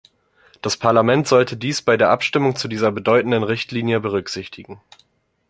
[0.63, 4.81] Das Parlament sollte dies bei der Abstimmung zu dieser bedeutenden Richtlinie berücksichtigen.